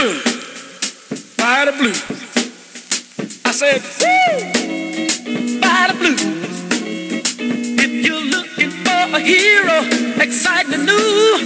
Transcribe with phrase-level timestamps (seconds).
[0.00, 2.00] By the blues.
[3.44, 5.60] I said, woo!
[5.60, 6.24] By the blues.
[7.84, 9.84] If you're looking for a hero,
[10.16, 11.36] exciting new,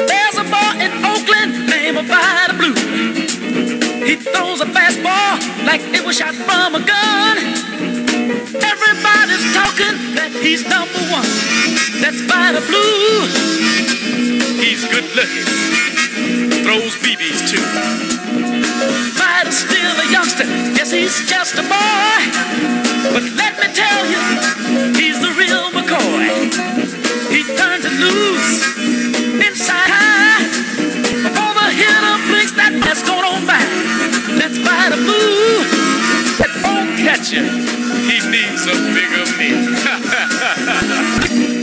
[0.00, 2.72] there's a boy in Oakland named Vida Blue.
[4.06, 7.36] He throws a fastball like it was shot from a gun.
[8.64, 11.28] Everybody's talking that he's number one.
[12.00, 13.28] That's By the Blue.
[14.56, 15.44] He's good looking,
[16.64, 16.94] throws
[17.52, 17.64] BBs too.
[19.18, 22.20] Vida's still a youngster, yes, he's just a boy.
[23.12, 24.20] But let me tell you,
[24.96, 26.48] he's the real McCoy.
[27.30, 28.76] He turns it loose
[29.46, 30.44] inside high.
[31.22, 33.60] Before the hitter blinks, that has gone on by.
[34.38, 35.64] That's Vida Blue.
[36.40, 37.44] That won't catch you.
[38.08, 39.22] He needs a bigger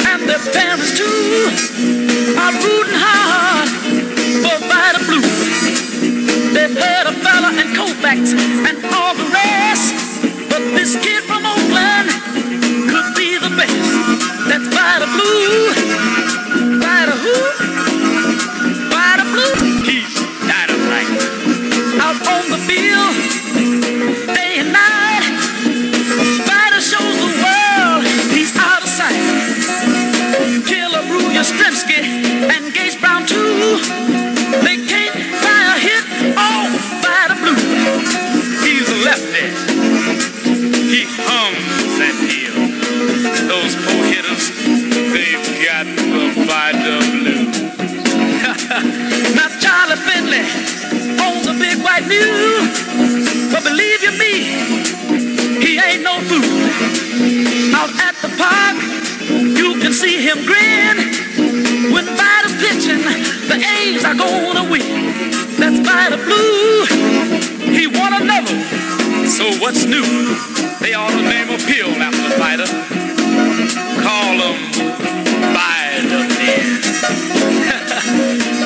[0.09, 1.49] and their parents too
[2.37, 3.69] are rooting hard
[4.43, 5.28] for the blue.
[6.53, 8.33] They've heard of Feller and Koufax
[8.67, 9.93] and all the rest.
[10.49, 12.09] But this kid from Oakland
[12.89, 13.89] could be the best.
[14.49, 15.73] That's the blue.
[16.79, 17.35] The who?
[19.19, 19.55] The blue.
[19.89, 20.13] He's
[20.49, 21.11] dynamite.
[22.05, 24.98] Out on the field, day and night.
[45.13, 47.45] They've got the by the blue.
[49.35, 50.43] now Charlie Finley
[51.19, 52.63] owns a big white mule.
[53.51, 54.33] But believe you me,
[55.63, 56.59] he ain't no fool.
[57.75, 58.75] Out at the park,
[59.59, 60.97] you can see him grin.
[61.93, 63.03] When Biden's pitching,
[63.49, 65.19] the A's are gonna win.
[65.59, 66.85] That's the blue.
[67.73, 68.55] He won another.
[69.27, 70.03] So what's new?
[70.79, 72.98] They ought to name a pill after the fighter.
[74.39, 74.71] Call him
[75.51, 76.31] Vitamin.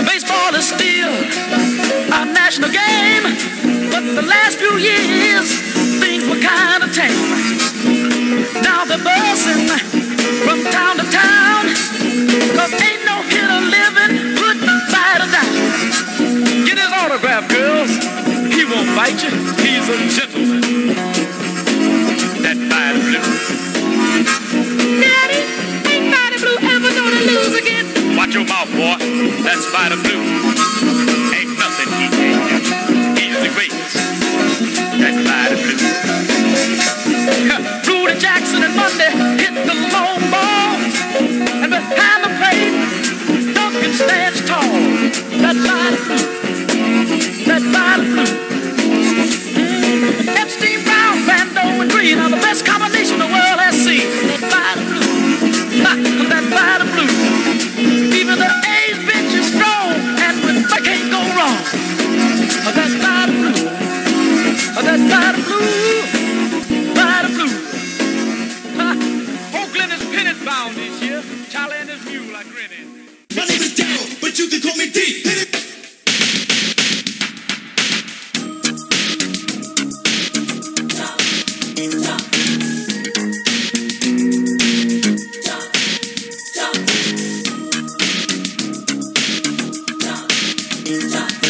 [0.05, 1.13] Baseball is still
[2.13, 3.23] our national game,
[3.89, 5.49] but the last few years
[5.99, 7.17] things were kind of tame.
[8.61, 9.65] Now they're buzzing
[10.45, 11.65] from town to town,
[12.53, 14.57] cause ain't no hitter living put
[14.93, 15.53] Vida down.
[16.67, 17.89] Get his autograph, girls.
[18.53, 19.31] He won't bite you.
[19.57, 20.32] He's a gentleman.
[28.33, 28.97] Your mouth, boy.
[29.43, 31.42] That's Vida Blue.
[90.85, 91.42] My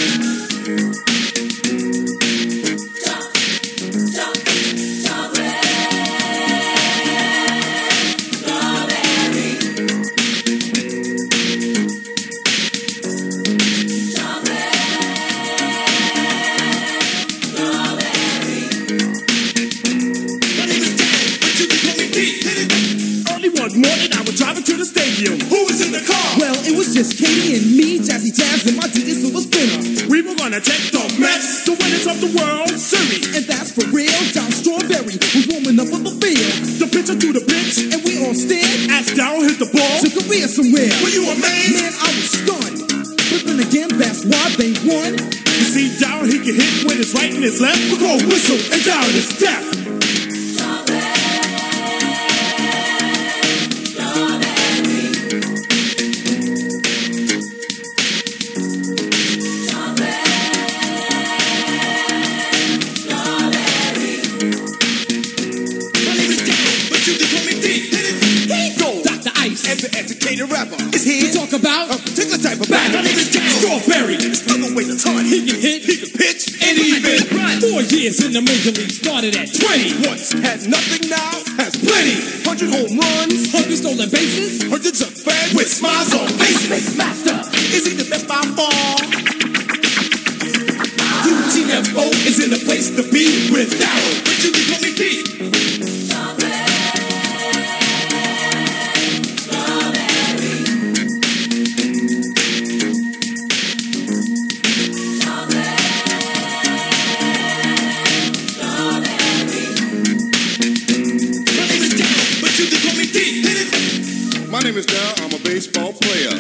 [114.63, 115.25] name is Darryl.
[115.25, 116.31] I'm a baseball player.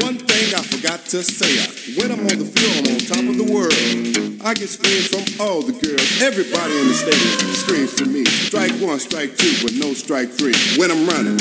[0.00, 1.60] One thing I forgot to say.
[2.00, 4.40] When I'm on the field, I'm on top of the world.
[4.44, 6.22] I get screams from all the girls.
[6.22, 8.24] Everybody in the stadium screams for me.
[8.24, 10.56] Strike one, strike two, but no strike three.
[10.80, 11.36] When I'm running,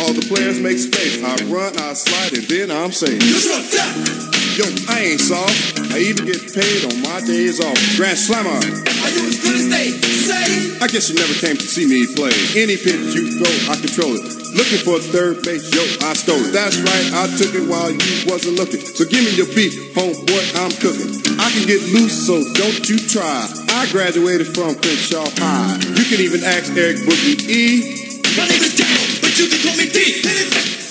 [0.00, 1.24] all the players make space.
[1.24, 4.37] I run, I slide, and then I'm safe.
[4.58, 5.78] Yo, I ain't soft.
[5.94, 7.78] I even get paid on my days off.
[7.94, 8.50] Grand Slammer.
[8.50, 10.74] Are you as good as they say?
[10.82, 12.34] I guess you never came to see me play.
[12.58, 14.26] Any pitch you throw, I control it.
[14.58, 16.50] Looking for a third base, yo, I stole it.
[16.50, 18.82] That's right, I took it while you wasn't looking.
[18.82, 21.38] So give me your beat, homeboy, I'm cooking.
[21.38, 23.46] I can get loose, so don't you try.
[23.78, 25.78] I graduated from Crenshaw High.
[25.94, 27.62] You can even ask Eric Boogie E.
[28.34, 30.87] My name is Darryl, but you can call me D.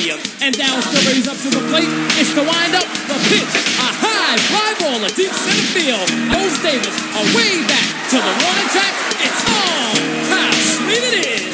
[0.00, 0.20] Stadium.
[0.40, 1.84] And down Strawberries up to the plate.
[2.16, 6.08] It's the wind up, the pitch, a high fly ball, a deep center field.
[6.32, 8.96] Those Davis are way back to the warning track.
[9.20, 10.00] It's on.
[10.32, 11.49] How sweet it is.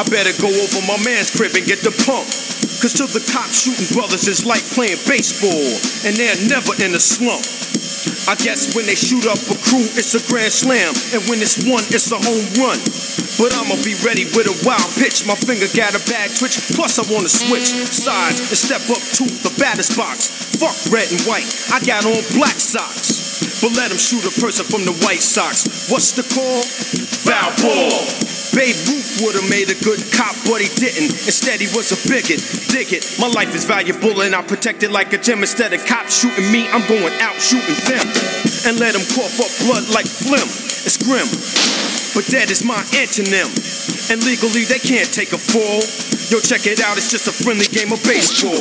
[0.00, 2.24] I better go over my man's crib and get the pump.
[2.80, 5.68] Cause to the cops shooting brothers is like playing baseball,
[6.08, 7.44] and they're never in a slump.
[8.24, 11.60] I guess when they shoot up a crew, it's a grand slam, and when it's
[11.68, 12.80] one, it's a home run.
[13.36, 15.28] But I'ma be ready with a wild pitch.
[15.28, 19.28] My finger got a bad twitch, plus I wanna switch sides and step up to
[19.44, 20.32] the baddest box.
[20.56, 21.44] Fuck red and white,
[21.76, 23.20] I got on black socks.
[23.60, 25.92] But let him shoot a person from the White socks.
[25.92, 26.64] What's the call?
[26.64, 28.29] Foul ball.
[28.50, 31.14] Babe Ruth would have made a good cop, but he didn't.
[31.28, 32.42] Instead, he was a bigot.
[32.70, 33.06] Dig it.
[33.22, 35.40] My life is valuable and I protect it like a gem.
[35.40, 38.02] Instead of cops shooting me, I'm going out shooting them.
[38.66, 40.50] And let them cough up blood like phlegm.
[40.82, 41.30] It's grim.
[42.14, 43.46] But that is my antonym.
[44.10, 45.80] And legally, they can't take a fall.
[46.30, 48.58] Yo, check it out, it's just a friendly game of baseball.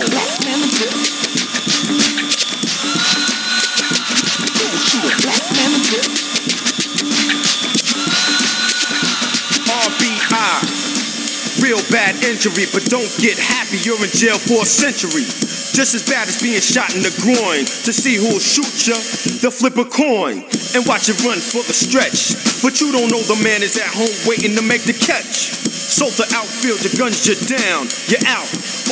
[11.91, 15.25] Bad injury, but don't get happy, you're in jail for a century.
[15.73, 17.65] Just as bad as being shot in the groin.
[17.85, 18.97] To see who'll shoot ya,
[19.41, 22.35] they'll flip a coin and watch it run for the stretch.
[22.61, 25.68] But you don't know the man is at home waiting to make the catch.
[25.89, 28.45] So the outfield, the guns you down, you're out.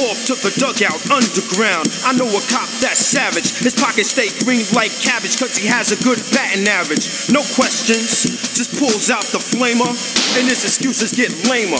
[0.09, 1.85] Off to the dugout, underground.
[2.01, 3.53] I know a cop that's savage.
[3.61, 7.29] His pockets stay green like cabbage, cause he has a good batting average.
[7.29, 8.25] No questions,
[8.57, 9.93] just pulls out the flamer,
[10.41, 11.77] and his excuses get lamer.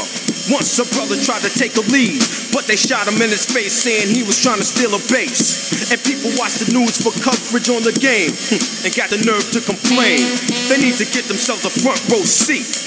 [0.54, 2.22] Once a brother tried to take a lead,
[2.54, 5.90] but they shot him in his face saying he was trying to steal a base.
[5.90, 8.32] And people watch the news for coverage on the game
[8.86, 10.22] and got the nerve to complain.
[10.70, 12.87] They need to get themselves a front row seat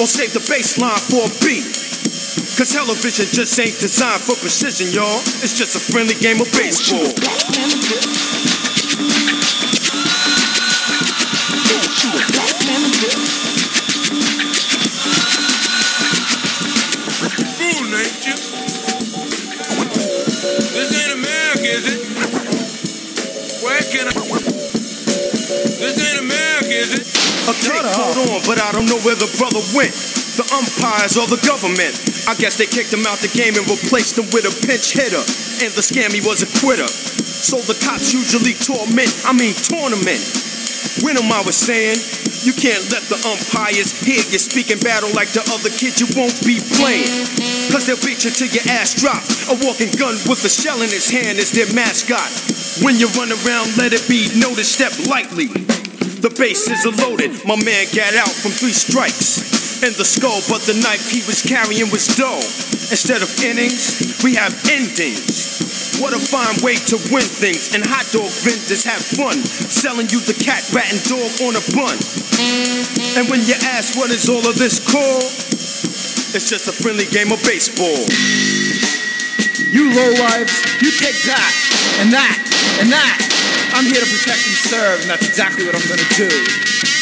[0.00, 1.64] or save the baseline for a beat.
[2.56, 5.20] Cause television just ain't designed for precision, y'all.
[5.42, 7.04] It's just a friendly game of baseball.
[12.02, 12.41] Fool,
[27.42, 27.58] it?
[27.58, 29.94] Okay, hold on, but I don't know where the brother went.
[30.38, 31.92] The umpires or the government.
[32.30, 35.20] I guess they kicked him out the game and replaced him with a pinch hitter.
[35.60, 36.88] And the scammy was a quitter.
[36.88, 40.22] So the cops usually torment, I mean tournament.
[41.02, 41.98] When am I was saying,
[42.46, 46.36] you can't let the umpires hear you speaking battle like the other kid you won't
[46.46, 47.10] be playing.
[47.70, 49.22] Cause they'll beat you till your ass drop.
[49.50, 52.30] A walking gun with a shell in his hand is their mascot.
[52.86, 55.81] When you run around, let it be noticed, step lightly.
[56.22, 57.34] The bases are loaded.
[57.42, 61.42] My man got out from three strikes in the skull, but the knife he was
[61.42, 62.38] carrying was dull.
[62.94, 65.98] Instead of innings, we have endings.
[65.98, 67.74] What a fine way to win things.
[67.74, 69.34] And hot dog vendors have fun
[69.66, 71.98] selling you the cat, rat, and dog on a bun.
[73.18, 75.26] And when you ask what is all of this called,
[76.38, 77.98] it's just a friendly game of baseball.
[79.74, 80.54] You low lowlifes,
[80.86, 81.50] you take that,
[81.98, 82.38] and that,
[82.78, 83.31] and that.
[83.74, 87.01] I'm here to protect and serve, and that's exactly what I'm gonna do.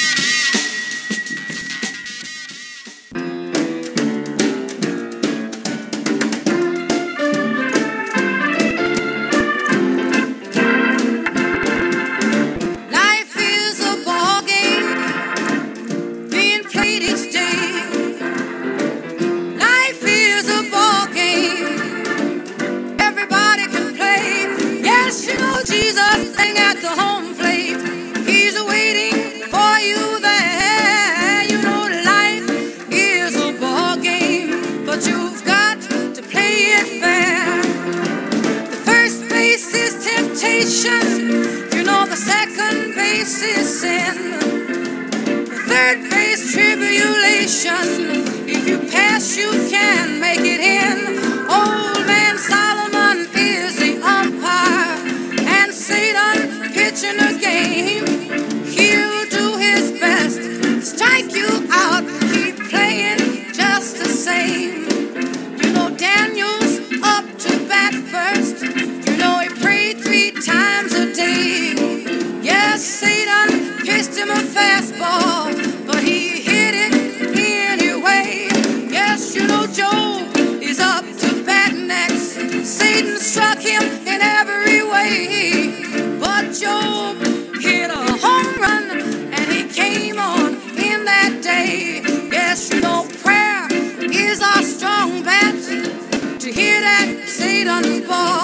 [98.10, 98.39] Satan's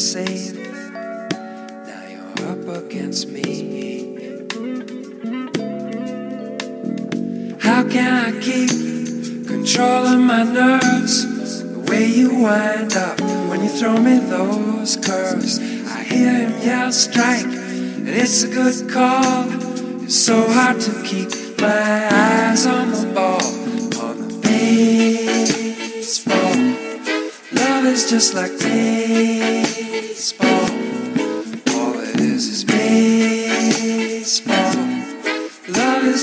[0.00, 0.54] and.
[1.86, 3.44] Now you're up against me.
[7.60, 8.70] How can I keep
[9.46, 11.62] control of my nerves?
[11.62, 15.58] The way you wind up when you throw me those curves.
[15.58, 19.44] I hear him yell strike, and it's a good call.
[20.04, 21.28] It's so hard to keep
[21.60, 23.44] my eyes on the ball,
[24.02, 26.30] on the baseball.
[27.52, 29.39] Love is just like baseball.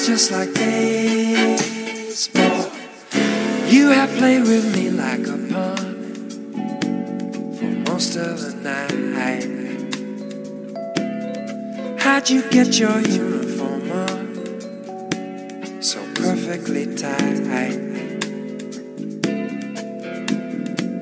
[0.08, 1.92] Just like baseball.
[3.68, 5.96] You have played with me like a pawn
[7.58, 9.50] for most of the night.
[12.00, 17.76] How'd you get your uniform on so perfectly tight?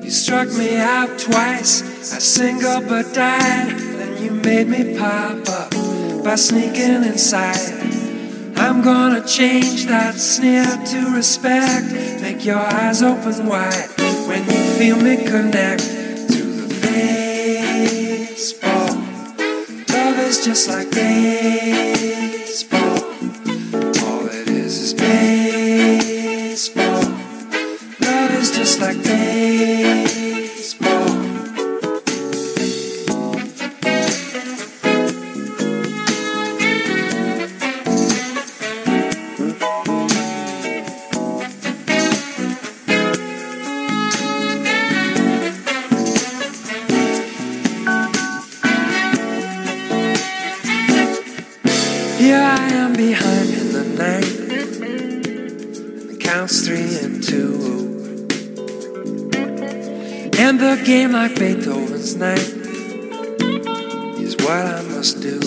[0.02, 3.70] You struck me out twice, I single but died.
[3.70, 5.70] Then you made me pop up
[6.24, 7.75] by sneaking inside.
[8.66, 11.92] I'm gonna change that sneer to respect.
[12.20, 13.90] Make your eyes open wide
[14.26, 16.80] when you feel me connect to the
[18.02, 18.88] baseball.
[19.88, 21.95] Love is just like baseball.
[56.36, 57.54] Count's three and two.
[60.38, 62.50] And the game like Beethoven's night
[64.20, 65.40] is what I must do.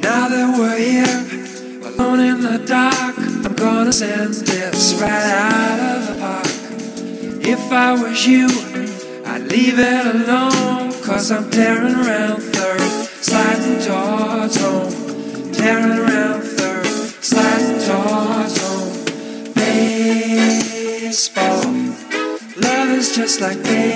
[0.00, 6.06] Now that we're here, alone in the dark, I'm gonna send this right out of
[6.08, 6.46] the park.
[7.46, 8.46] If I was you,
[9.26, 12.80] I'd leave it alone, cause I'm tearing around third,
[13.20, 15.52] sliding towards home.
[15.52, 16.07] Tearing
[23.40, 23.87] like baseball.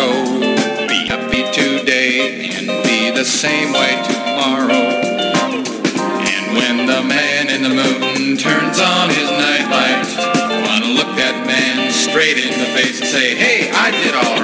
[0.00, 0.40] Sorrow.
[0.88, 4.84] Be happy today and be the same way tomorrow.
[6.24, 10.06] And when the man in the moon turns on his nightlight,
[10.66, 14.40] wanna look that man straight in the face and say, Hey, I did all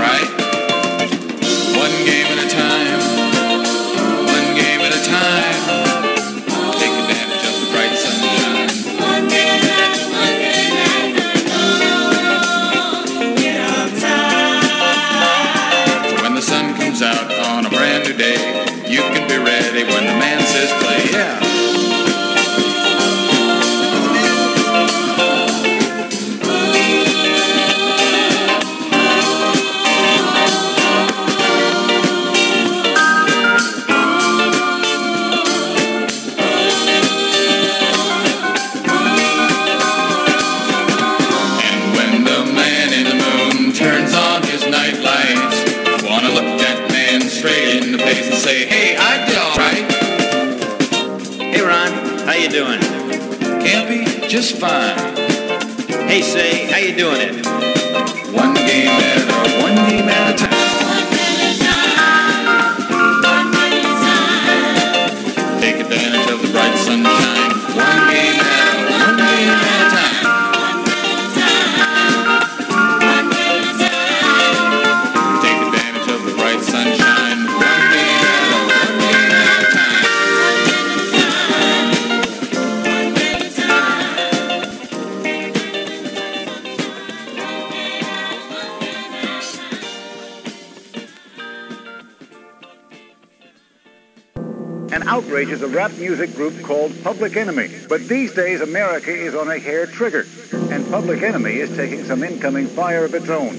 [95.77, 97.69] rap music group called Public Enemy.
[97.87, 100.25] But these days, America is on a hair trigger,
[100.71, 103.55] and Public Enemy is taking some incoming fire of its own.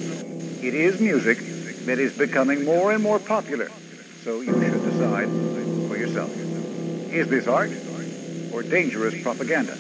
[0.64, 1.38] It is music
[1.86, 3.70] that is becoming more and more popular,
[4.24, 5.28] so you should decide
[5.88, 6.36] for yourself.
[7.14, 7.70] Is this art
[8.52, 9.74] or dangerous propaganda?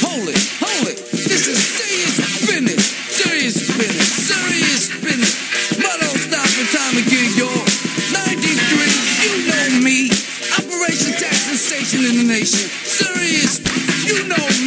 [0.00, 0.28] Hold
[0.88, 0.96] it.
[1.12, 1.62] This is.
[1.62, 2.43] Serious
[11.92, 12.70] In the nation.
[12.86, 13.60] Serious.
[14.08, 14.63] You know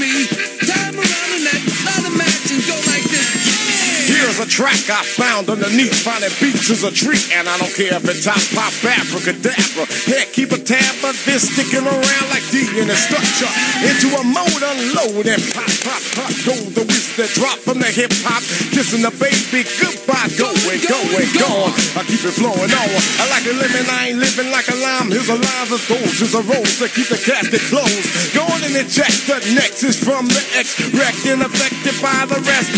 [4.47, 5.93] track I found underneath.
[6.01, 9.85] Finding beats is a treat, and I don't care if it's top pop, abracadabra.
[10.07, 13.51] Heck, keep a tab of this sticking around like D in a structure.
[13.83, 16.31] Into a mode, unload and pop, pop, pop.
[16.47, 18.41] Go the whisk that drop from the hip hop.
[18.71, 20.31] Kissing the baby goodbye.
[20.39, 21.71] Go and go and gone.
[21.99, 22.89] I keep it flowing on.
[23.19, 25.11] I like it living, I ain't living like a lime.
[25.11, 26.13] Here's a line of those.
[26.17, 28.07] Here's a rose that keep the casket closed.
[28.31, 30.79] Go on and eject the nexus from the X.
[30.95, 32.69] Wrecked and affected by the rest.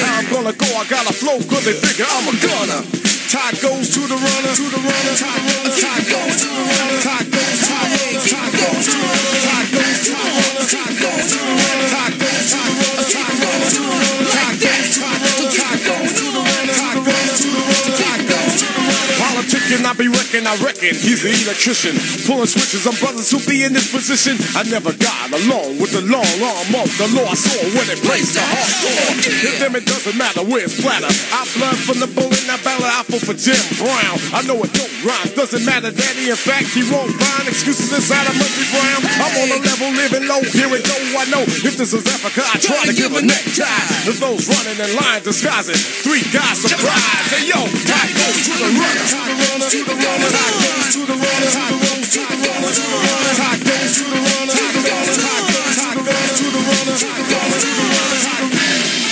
[0.00, 2.82] How I'm gonna go, I got a flow, cause they figure I'm a gunner.
[3.32, 5.40] Tie goes to the runner, to the runner, tie
[5.72, 9.38] tie goes to the runner, tie goes to the runner, tie goes to the runner,
[9.42, 13.08] tie goes to the runner, tie goes to the runner, tie goes to the runner,
[13.08, 16.51] tie goes to the runner, tie goes to the runner, tie goes to the runner,
[19.72, 21.96] Politicking, I be wrecking, I reckon he's the electrician.
[22.28, 24.36] Pulling switches on brothers who be in this position.
[24.52, 27.24] I never got along with the long arm of the law.
[27.24, 29.16] I saw when it placed the hardcore.
[29.48, 31.08] If them, it doesn't matter where it's splatter.
[31.08, 32.84] I blood from the bull in that ballad.
[32.84, 34.16] I fought for Jim Brown.
[34.36, 35.32] I know it don't rhyme.
[35.32, 36.28] Doesn't matter, daddy.
[36.28, 39.00] In fact, he won't find excuses inside of Murphy Brown.
[39.24, 40.42] I'm on a level living low.
[40.52, 40.96] Here it go.
[41.16, 44.78] I know if this is Africa, I try to give a necktie to those running
[44.84, 45.80] in line disguising.
[46.04, 47.28] Three guys surprise.
[47.32, 49.06] Hey yo, tie goes to the runner.
[49.08, 49.61] To the runner.
[49.62, 50.28] To the runner.
[50.28, 51.50] Tie goes to the runner.
[51.50, 52.72] Tie goes to the runner.
[52.72, 53.32] To the runner.
[53.38, 54.52] Tie goes to the runner.
[54.52, 55.14] To the runner.
[55.14, 56.26] Tie goes to the runner.
[56.32, 56.96] To the runner.
[56.98, 57.92] Tie goes to the runner.
[57.92, 59.11] One more time.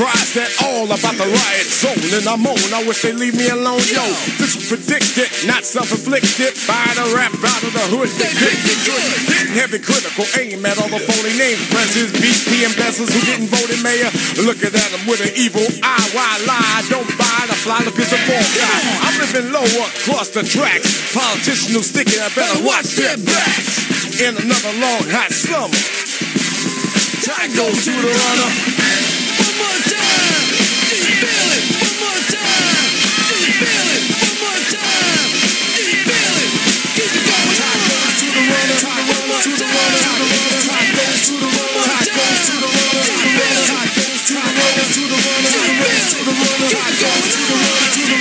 [0.00, 2.56] Surprised at all about the riot zone, and I'm on.
[2.72, 4.00] I wish they leave me alone, yo.
[4.40, 8.08] This was predicted, not self-inflicted by the rap out of the hood.
[8.08, 13.68] Getting heavy critical aim at all the phony names, presidents, BP embezzlers who didn't vote
[13.68, 14.08] in mayor.
[14.40, 16.08] Looking at them with an evil eye.
[16.16, 16.80] Why lie?
[16.88, 17.84] Don't buy the fly.
[17.84, 18.78] Look, it's a ball guy.
[19.04, 21.12] I'm living low across the tracks.
[21.12, 24.16] Politicians who sticking, I better watch their backs.
[24.16, 25.76] In another long hot summer,
[27.20, 28.89] time goes to the runner.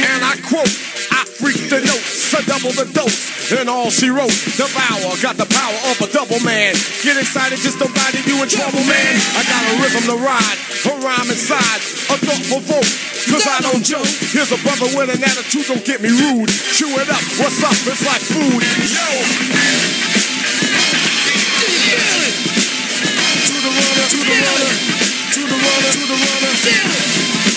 [0.10, 0.72] And I quote,
[1.12, 5.44] I freak the notes, I double the dose, and all she wrote, devour, got the
[5.44, 6.80] power of a double man.
[7.04, 9.14] Get excited, just don't bite it, you in trouble, man.
[9.36, 10.58] I got a rhythm to ride,
[10.88, 12.88] a rhyme inside, a thought provoke.
[13.28, 14.08] Cause I don't joke.
[14.32, 16.48] Here's a brother with an attitude, don't get me rude.
[16.48, 17.76] Chew it up, what's up?
[17.84, 18.64] It's like food.
[18.64, 19.08] Yo!
[23.44, 24.72] To the runner, to the runner,
[25.36, 27.49] to the runner, to the runner.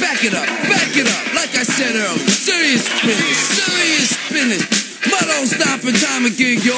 [0.00, 1.34] Back it up, back it up.
[1.34, 4.64] Like I said earlier, serious business, serious business.
[5.04, 6.76] But don't stop in time gig, yo.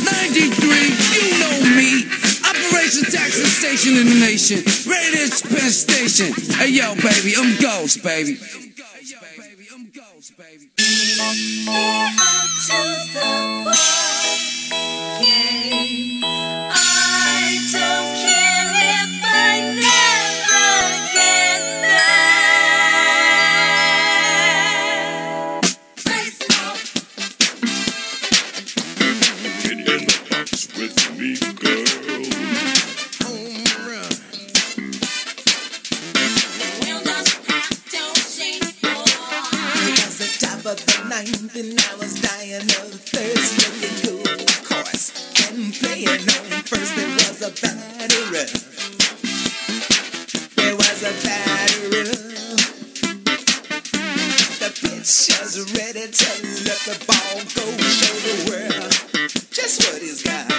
[0.00, 0.48] 93,
[1.12, 2.08] you know me.
[2.40, 4.64] Operation Tax Station in the nation.
[4.88, 6.32] Radio Penn Station.
[6.56, 8.63] Hey, yo, baby, I'm Ghost, baby.
[10.24, 10.70] Jones, baby.
[10.76, 12.16] Beating
[12.66, 12.80] to
[13.12, 13.78] the
[15.20, 16.23] game.
[41.54, 45.12] Then I was dying of thirst looking the of course.
[45.52, 48.50] And playing on first, It was a batterer.
[50.58, 52.10] It was a batterer.
[54.58, 56.30] The pitcher's ready to
[56.66, 57.64] let the ball go.
[57.86, 58.92] Show the world
[59.52, 60.53] just what he's got.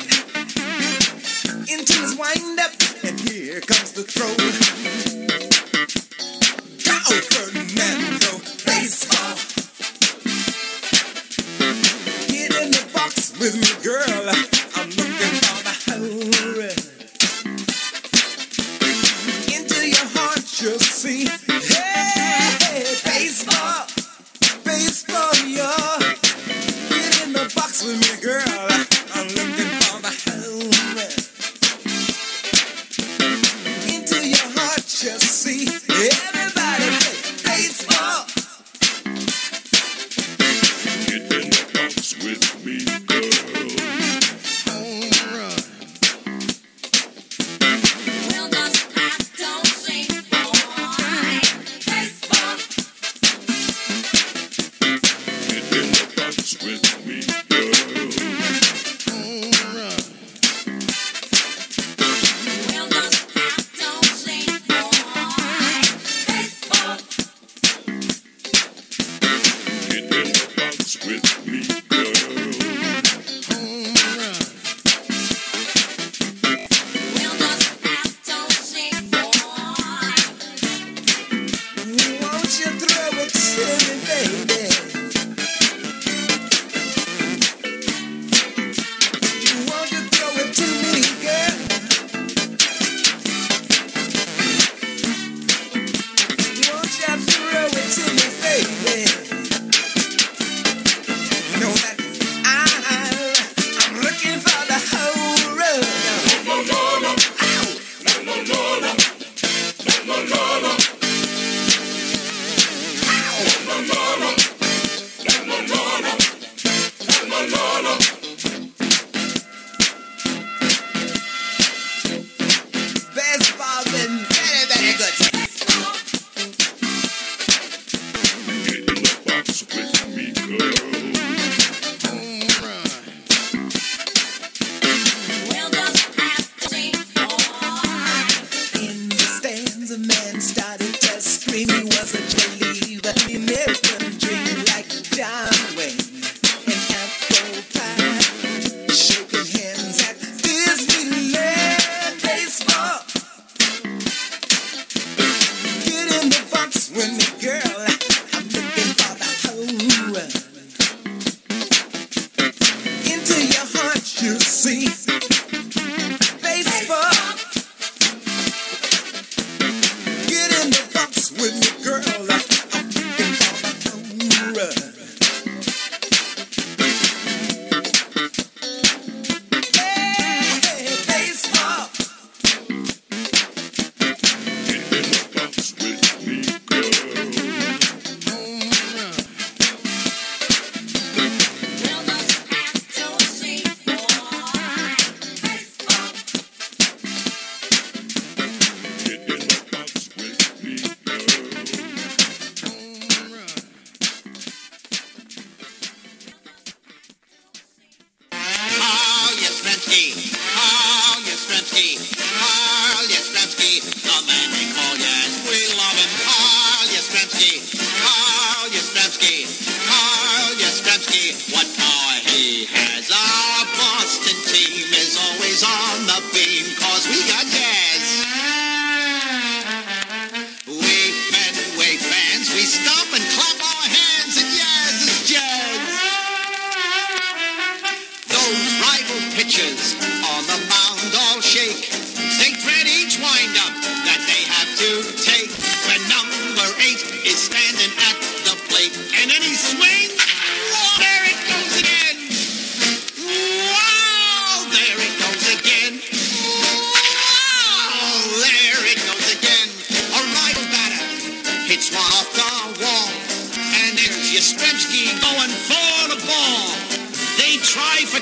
[35.45, 35.84] see.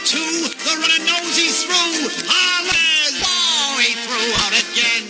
[0.03, 0.51] two.
[0.51, 2.11] The runner knows he's through.
[2.27, 3.15] Hollers.
[3.23, 5.03] Oh, he threw out again.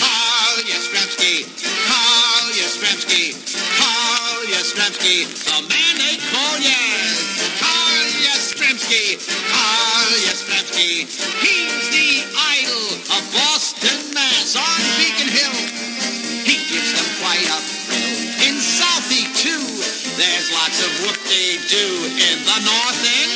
[0.00, 1.48] Carl Yastrzemski.
[1.88, 3.32] Carl Yastrzemski.
[3.80, 5.16] Carl Yastrzemski.
[5.32, 7.16] The man they call Yaz.
[7.56, 9.16] Carl Yastrzemski.
[9.48, 11.08] Carl Yastrzemski.
[11.40, 14.56] He's the idol of Boston, Mass.
[14.60, 15.56] On Beacon Hill.
[16.44, 18.44] He gives them quite a thrill.
[18.44, 19.64] In Southie, too.
[20.20, 23.27] There's lots of whoop-de-doo in the North End.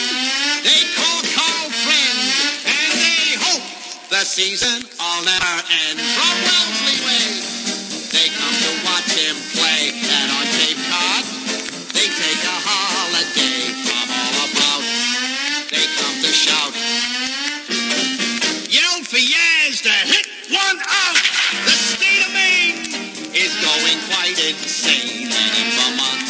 [4.33, 6.01] Season will never end.
[6.01, 7.29] From Wellesley Way,
[8.17, 9.93] they come to watch him play.
[9.93, 11.25] And on Cape Cod,
[11.93, 14.81] they take a holiday from all about.
[15.69, 16.73] They come to shout.
[18.73, 21.17] Yell for Yaz to hit one out.
[21.69, 22.89] The state of Maine
[23.37, 25.29] is going quite insane.
[25.29, 26.25] And in Vermont,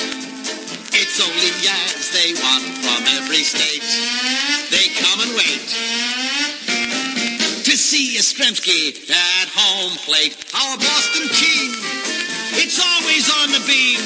[0.91, 3.87] it's only Yaz they want from every state.
[8.33, 10.37] Yastrzemski at home plate.
[10.55, 11.71] Our Boston team,
[12.57, 14.01] it's always on the beam,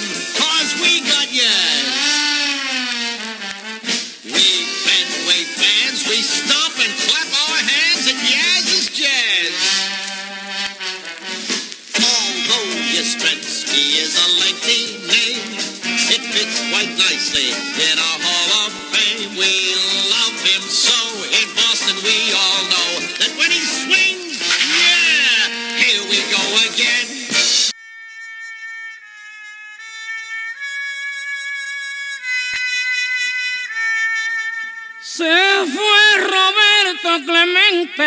[35.17, 38.07] Se fue Roberto Clemente.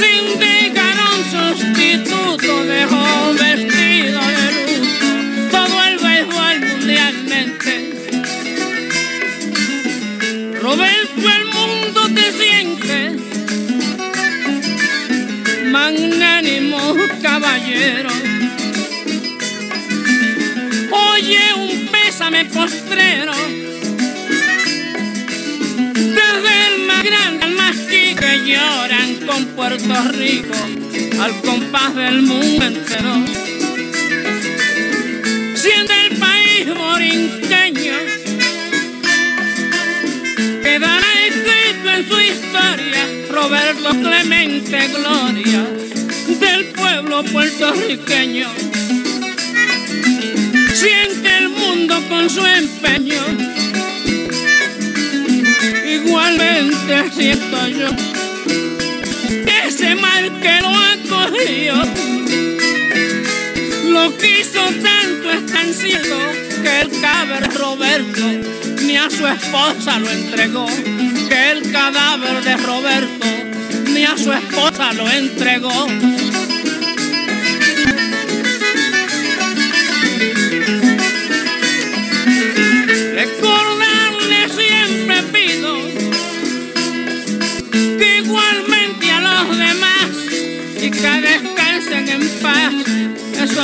[0.00, 0.96] Sin dejar
[1.28, 2.95] sustituto, dejó
[29.68, 30.54] Puerto Rico
[31.20, 33.14] al compás del mundo entero.
[35.56, 37.94] Siendo el país borinqueño,
[40.62, 45.66] quedará escrito en su historia Roberto Clemente Gloria
[46.38, 48.48] del pueblo puertorriqueño.
[50.74, 53.20] Siente el mundo con su empeño
[55.88, 58.25] igualmente siento yo
[59.86, 61.74] ese mal que lo acogió
[63.88, 66.18] lo quiso tanto es tan ciego
[66.62, 68.22] que el cadáver Roberto
[68.82, 70.66] ni a su esposa lo entregó.
[71.28, 73.26] Que el cadáver de Roberto
[73.92, 75.86] ni a su esposa lo entregó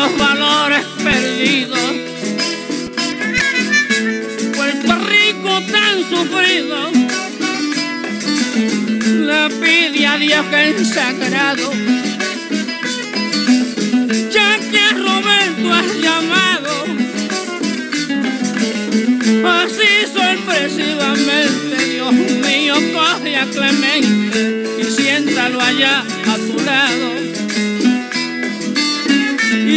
[0.03, 1.79] esos valores perdidos.
[4.57, 6.91] Puerto Rico tan sufrido
[9.27, 11.73] le pide a Dios que en sagrado
[14.31, 16.73] ya que a Roberto has llamado
[19.45, 26.05] Así sorpresivamente, Dios mío, coge a Clemente y siéntalo allá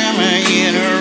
[0.00, 0.99] See Grandma in her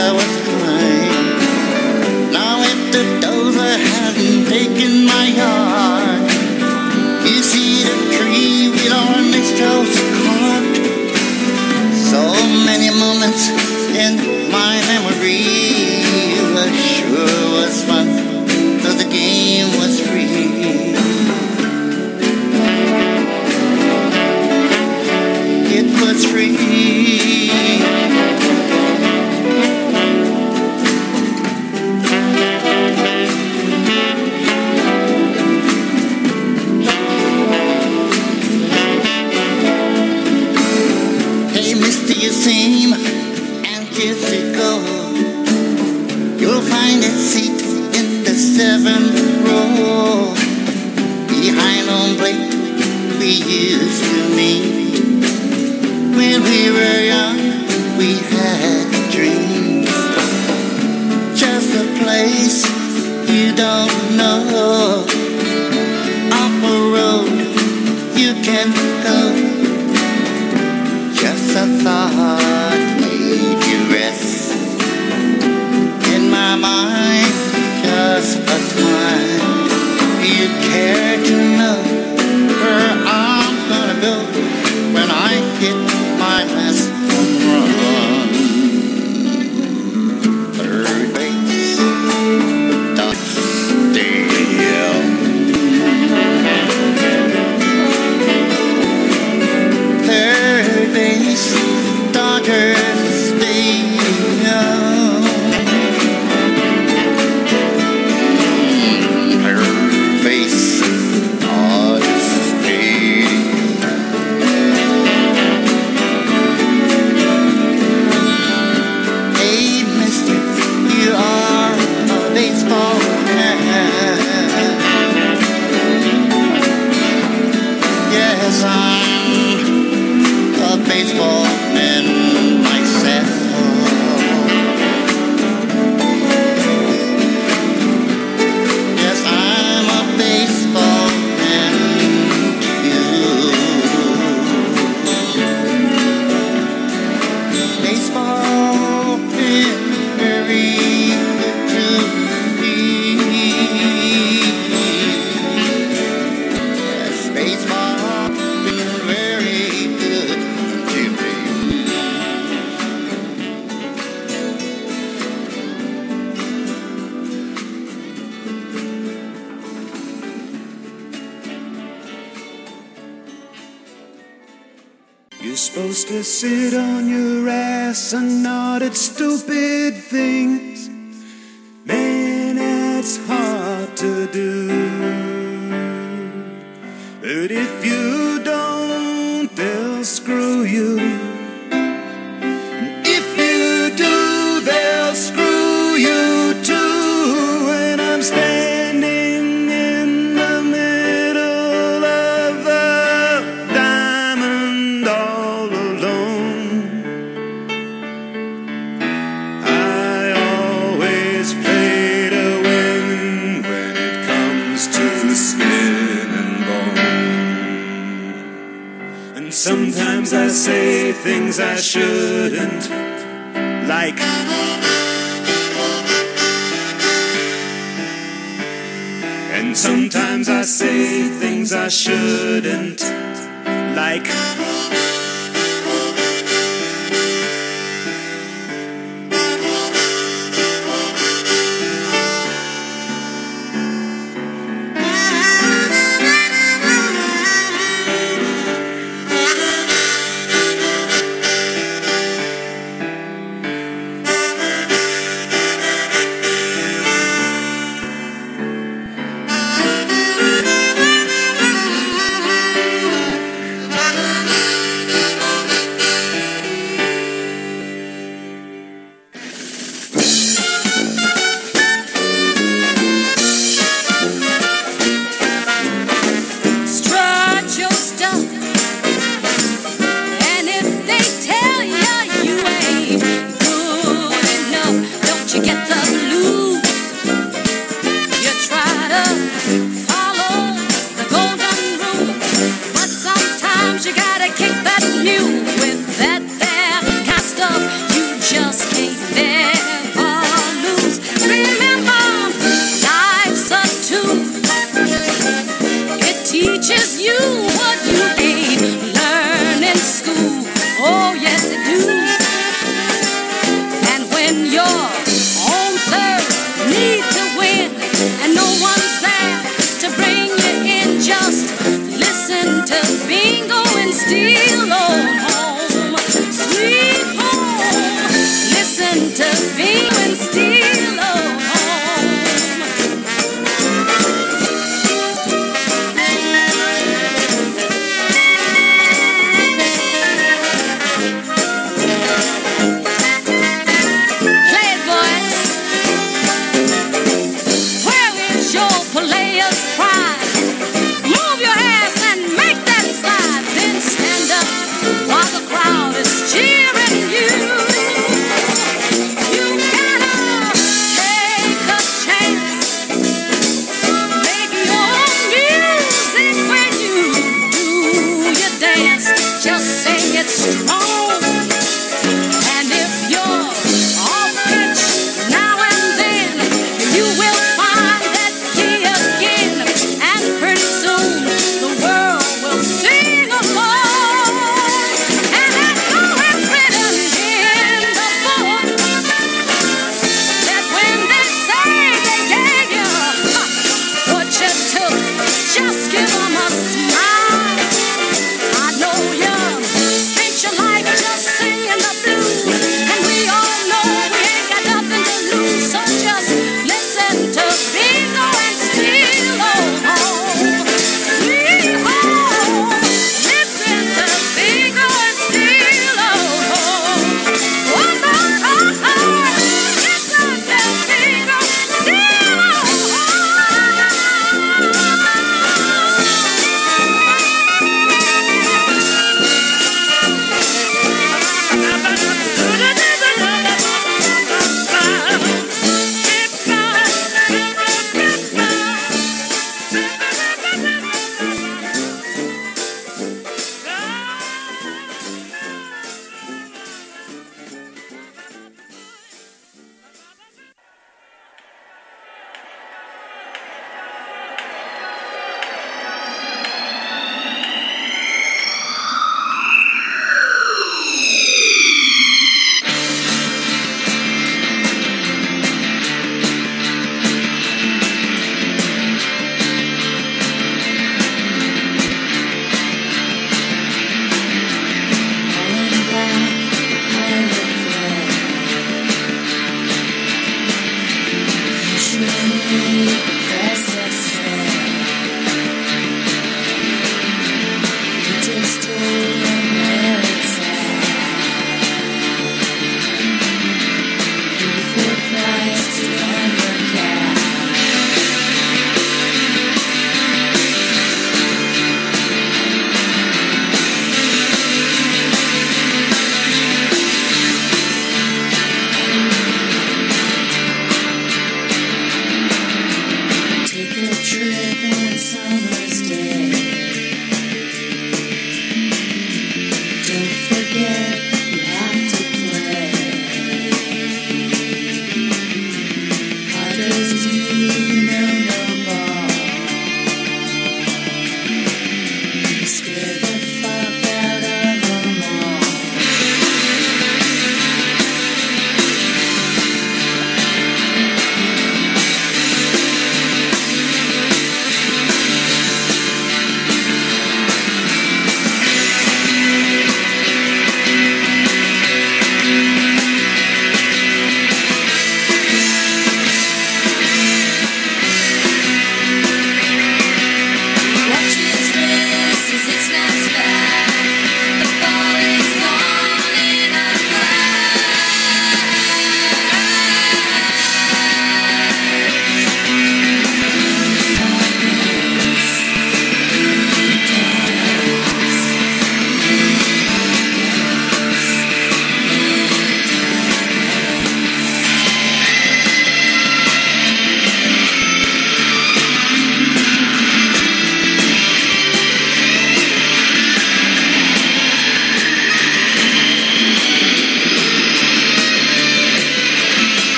[0.00, 0.29] Florencia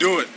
[0.00, 0.29] Do it.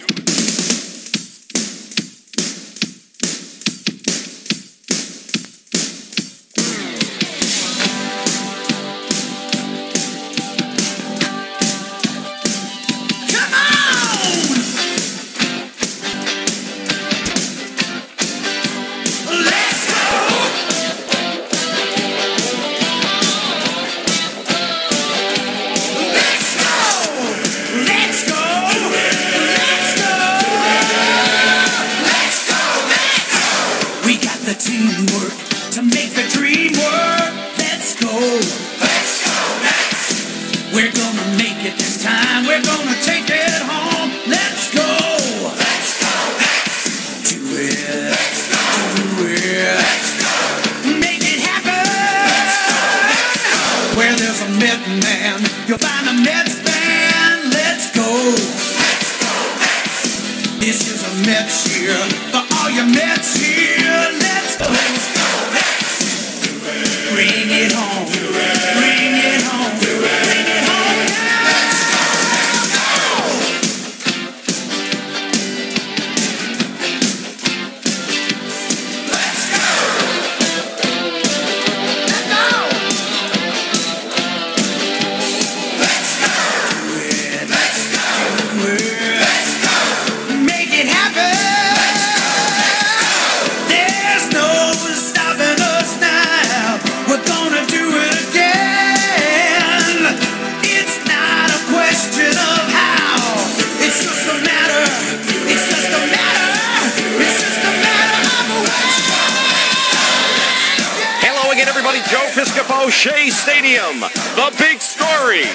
[112.83, 114.01] O'Shea Stadium.
[114.35, 115.45] The big story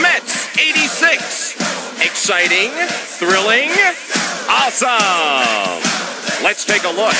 [0.00, 1.52] Mets 86.
[2.00, 2.70] Exciting,
[3.18, 3.68] thrilling,
[4.48, 5.82] awesome.
[6.42, 7.14] Let's take a look.